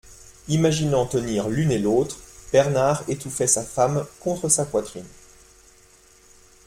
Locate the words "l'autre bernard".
1.77-3.03